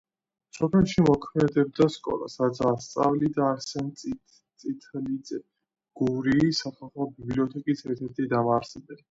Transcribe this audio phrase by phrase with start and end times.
[0.57, 5.41] სოფელში მოქმედებდა სკოლა, სადაც ასწავლიდა არსენ წითლიძე,
[6.03, 8.99] გურიის სახალხო ბიბლიოთეკის ერთ-ერთი დამაარსებელი.